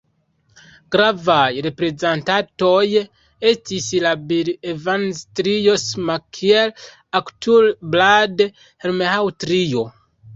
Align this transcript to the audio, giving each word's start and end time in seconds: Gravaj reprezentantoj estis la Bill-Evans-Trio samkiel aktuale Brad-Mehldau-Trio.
Gravaj 0.93 1.49
reprezentantoj 1.65 2.79
estis 3.51 3.89
la 4.05 4.13
Bill-Evans-Trio 4.31 5.75
samkiel 5.83 6.73
aktuale 7.21 7.75
Brad-Mehldau-Trio. 7.97 9.85